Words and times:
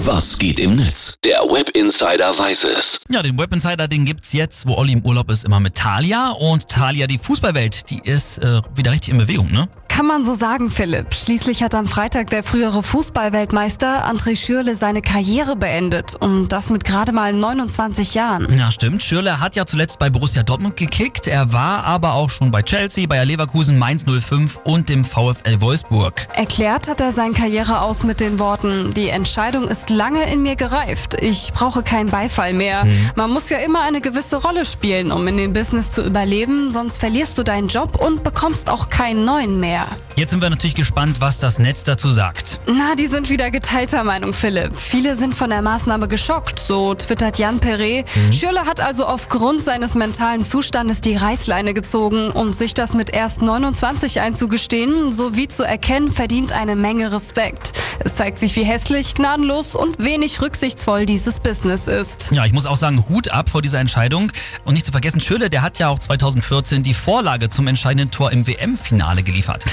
Was 0.00 0.38
geht 0.38 0.60
im 0.60 0.76
Netz? 0.76 1.14
Der 1.24 1.38
Web 1.40 1.70
Insider 1.70 2.38
weiß 2.38 2.64
es. 2.64 3.00
Ja, 3.10 3.22
den 3.22 3.38
Web 3.38 3.52
Insider, 3.54 3.88
den 3.88 4.04
gibt's 4.04 4.34
jetzt, 4.34 4.66
wo 4.66 4.74
Olli 4.74 4.92
im 4.92 5.00
Urlaub 5.02 5.30
ist, 5.30 5.44
immer 5.46 5.58
mit 5.58 5.74
Thalia. 5.74 6.32
Und 6.32 6.68
Thalia, 6.68 7.06
die 7.06 7.16
Fußballwelt, 7.16 7.88
die 7.88 8.00
ist 8.04 8.36
äh, 8.38 8.60
wieder 8.74 8.92
richtig 8.92 9.12
in 9.14 9.18
Bewegung, 9.18 9.50
ne? 9.50 9.68
Kann 9.96 10.04
man 10.04 10.24
so 10.24 10.34
sagen, 10.34 10.68
Philipp. 10.68 11.14
Schließlich 11.14 11.62
hat 11.62 11.74
am 11.74 11.86
Freitag 11.86 12.28
der 12.28 12.42
frühere 12.42 12.82
Fußballweltmeister 12.82 14.06
André 14.06 14.36
Schürle 14.36 14.76
seine 14.76 15.00
Karriere 15.00 15.56
beendet. 15.56 16.14
Und 16.16 16.48
das 16.48 16.68
mit 16.68 16.84
gerade 16.84 17.12
mal 17.12 17.32
29 17.32 18.12
Jahren. 18.12 18.58
Ja, 18.58 18.70
stimmt. 18.70 19.02
Schürle 19.02 19.40
hat 19.40 19.56
ja 19.56 19.64
zuletzt 19.64 19.98
bei 19.98 20.10
Borussia 20.10 20.42
Dortmund 20.42 20.76
gekickt. 20.76 21.28
Er 21.28 21.54
war 21.54 21.84
aber 21.84 22.12
auch 22.12 22.28
schon 22.28 22.50
bei 22.50 22.60
Chelsea, 22.60 23.06
Bayer 23.06 23.24
Leverkusen, 23.24 23.78
Mainz 23.78 24.04
05 24.04 24.60
und 24.64 24.90
dem 24.90 25.02
VfL 25.02 25.62
Wolfsburg. 25.62 26.28
Erklärt 26.34 26.88
hat 26.88 27.00
er 27.00 27.14
sein 27.14 27.32
Karriere 27.32 27.80
aus 27.80 28.04
mit 28.04 28.20
den 28.20 28.38
Worten, 28.38 28.92
die 28.92 29.08
Entscheidung 29.08 29.66
ist 29.66 29.88
lange 29.88 30.30
in 30.30 30.42
mir 30.42 30.56
gereift. 30.56 31.16
Ich 31.22 31.54
brauche 31.54 31.82
keinen 31.82 32.10
Beifall 32.10 32.52
mehr. 32.52 32.84
Mhm. 32.84 33.12
Man 33.14 33.30
muss 33.30 33.48
ja 33.48 33.56
immer 33.56 33.80
eine 33.80 34.02
gewisse 34.02 34.36
Rolle 34.42 34.66
spielen, 34.66 35.10
um 35.10 35.26
in 35.26 35.38
dem 35.38 35.54
Business 35.54 35.92
zu 35.92 36.04
überleben, 36.04 36.70
sonst 36.70 36.98
verlierst 36.98 37.38
du 37.38 37.44
deinen 37.44 37.68
Job 37.68 37.96
und 37.98 38.22
bekommst 38.24 38.68
auch 38.68 38.90
keinen 38.90 39.24
neuen 39.24 39.58
mehr. 39.58 39.85
Yeah. 39.86 40.05
Jetzt 40.16 40.30
sind 40.30 40.40
wir 40.40 40.48
natürlich 40.48 40.74
gespannt, 40.74 41.20
was 41.20 41.40
das 41.40 41.58
Netz 41.58 41.84
dazu 41.84 42.10
sagt. 42.10 42.58
Na, 42.66 42.94
die 42.94 43.06
sind 43.06 43.28
wieder 43.28 43.50
geteilter 43.50 44.02
Meinung, 44.02 44.32
Philipp. 44.32 44.78
Viele 44.78 45.14
sind 45.14 45.34
von 45.34 45.50
der 45.50 45.60
Maßnahme 45.60 46.08
geschockt, 46.08 46.58
so 46.58 46.94
twittert 46.94 47.38
Jan 47.38 47.60
Perret. 47.60 48.06
Schürle 48.32 48.64
hat 48.64 48.80
also 48.80 49.04
aufgrund 49.04 49.60
seines 49.60 49.94
mentalen 49.94 50.42
Zustandes 50.42 51.02
die 51.02 51.16
Reißleine 51.16 51.74
gezogen 51.74 52.30
und 52.30 52.56
sich 52.56 52.72
das 52.72 52.94
mit 52.94 53.10
erst 53.10 53.42
29 53.42 54.22
einzugestehen 54.22 55.12
sowie 55.12 55.48
zu 55.48 55.64
erkennen, 55.64 56.10
verdient 56.10 56.52
eine 56.52 56.76
Menge 56.76 57.12
Respekt. 57.12 57.72
Es 57.98 58.14
zeigt 58.14 58.38
sich, 58.38 58.56
wie 58.56 58.64
hässlich, 58.64 59.14
gnadenlos 59.14 59.74
und 59.74 59.98
wenig 59.98 60.40
rücksichtsvoll 60.40 61.04
dieses 61.04 61.40
Business 61.40 61.88
ist. 61.88 62.30
Ja, 62.32 62.46
ich 62.46 62.54
muss 62.54 62.64
auch 62.64 62.76
sagen, 62.76 63.04
Hut 63.10 63.28
ab 63.28 63.50
vor 63.50 63.60
dieser 63.60 63.80
Entscheidung. 63.80 64.32
Und 64.64 64.72
nicht 64.72 64.86
zu 64.86 64.92
vergessen, 64.92 65.20
Schürle, 65.20 65.50
der 65.50 65.60
hat 65.60 65.78
ja 65.78 65.88
auch 65.88 65.98
2014 65.98 66.82
die 66.82 66.94
Vorlage 66.94 67.50
zum 67.50 67.66
entscheidenden 67.66 68.10
Tor 68.10 68.32
im 68.32 68.46
WM-Finale 68.46 69.22
geliefert. 69.22 69.66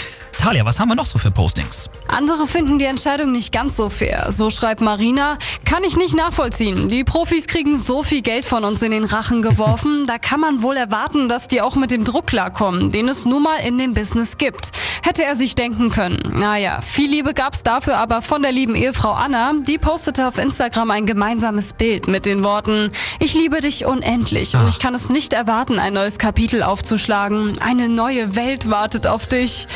Talia, 0.44 0.66
was 0.66 0.78
haben 0.78 0.90
wir 0.90 0.96
noch 0.96 1.06
so 1.06 1.18
für 1.18 1.32
Postings? 1.32 1.90
Andere 2.10 2.48
finden 2.48 2.78
die 2.78 2.84
Entscheidung 2.84 3.32
nicht 3.32 3.54
ganz 3.54 3.78
so 3.78 3.90
fair. 3.90 4.30
So 4.34 4.50
schreibt 4.50 4.82
Marina, 4.82 5.38
kann 5.64 5.86
ich 5.86 5.96
nicht 5.96 6.18
nachvollziehen. 6.18 6.90
Die 6.90 7.06
Profis 7.06 7.48
kriegen 7.48 7.80
so 7.80 8.04
viel 8.04 8.22
Geld 8.22 8.44
von 8.44 8.66
uns 8.66 8.82
in 8.82 8.92
den 8.92 9.06
Rachen 9.06 9.42
geworfen, 9.42 10.04
da 10.06 10.18
kann 10.18 10.42
man 10.42 10.62
wohl 10.62 10.76
erwarten, 10.76 11.30
dass 11.30 11.48
die 11.48 11.62
auch 11.62 11.78
mit 11.78 11.92
dem 11.92 12.04
Druck 12.04 12.28
klarkommen, 12.28 12.90
den 12.90 13.08
es 13.08 13.24
nun 13.24 13.44
mal 13.44 13.56
in 13.66 13.78
dem 13.78 13.94
Business 13.94 14.38
gibt. 14.38 14.72
Hätte 15.02 15.24
er 15.24 15.38
sich 15.38 15.56
denken 15.56 15.90
können. 15.90 16.20
Naja, 16.38 16.82
viel 16.82 17.10
Liebe 17.10 17.34
gab's 17.34 17.64
dafür 17.64 17.98
aber 17.98 18.22
von 18.22 18.42
der 18.42 18.52
lieben 18.52 18.76
Ehefrau 18.76 19.14
Anna. 19.14 19.54
Die 19.66 19.78
postete 19.78 20.28
auf 20.28 20.38
Instagram 20.38 20.92
ein 20.92 21.06
gemeinsames 21.06 21.72
Bild 21.72 22.10
mit 22.10 22.26
den 22.26 22.44
Worten, 22.44 22.92
ich 23.20 23.34
liebe 23.34 23.62
dich 23.62 23.86
unendlich 23.86 24.56
und 24.56 24.64
Ah. 24.64 24.68
ich 24.68 24.80
kann 24.80 24.94
es 24.94 25.08
nicht 25.08 25.32
erwarten, 25.32 25.80
ein 25.80 25.94
neues 25.94 26.18
Kapitel 26.18 26.64
aufzuschlagen. 26.64 27.60
Eine 27.62 27.88
neue 27.88 28.36
Welt 28.36 28.70
wartet 28.70 29.08
auf 29.08 29.26
dich. 29.26 29.68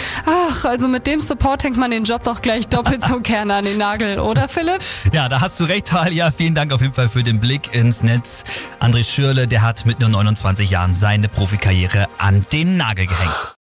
Ach, 0.60 0.66
also 0.66 0.88
mit 0.88 1.06
dem 1.06 1.20
Support 1.20 1.64
hängt 1.64 1.78
man 1.78 1.92
den 1.92 2.04
Job 2.04 2.24
doch 2.24 2.42
gleich 2.42 2.68
doppelt 2.68 3.04
so 3.08 3.20
gerne 3.22 3.56
an 3.56 3.66
den 3.66 3.78
Nagel, 3.78 4.20
oder 4.20 4.48
Philipp? 4.48 4.80
Ja, 5.14 5.30
da 5.30 5.42
hast 5.42 5.60
du 5.60 5.66
recht, 5.66 5.88
Talia. 5.88 6.32
Vielen 6.32 6.56
Dank 6.56 6.74
auf 6.74 6.82
jeden 6.82 6.94
Fall 6.94 7.10
für 7.10 7.22
den 7.22 7.40
Blick 7.40 7.76
ins 7.76 8.02
Netz. 8.02 8.44
André 8.80 9.04
Schürle, 9.04 9.48
der 9.48 9.62
hat 9.62 9.86
mit 9.86 10.00
nur 10.00 10.10
29 10.10 10.72
Jahren 10.72 10.96
seine 10.96 11.30
Profikarriere 11.30 12.08
an 12.18 12.46
den 12.52 12.78
Nagel 12.78 13.06
gehängt. 13.06 13.56